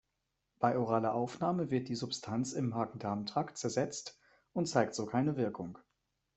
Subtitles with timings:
[0.57, 4.19] Bei oraler Aufnahme wird die Substanz im Magen-Darm-Trakt zersetzt
[4.51, 5.77] und zeigt so keine Wirkung.